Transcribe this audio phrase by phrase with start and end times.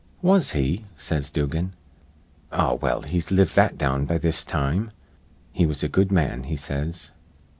[0.23, 1.73] 'Was he?' says Dugan.
[2.51, 4.89] 'Ah, well, he's lived that down be this time.
[5.51, 7.11] He was a good man,' he says.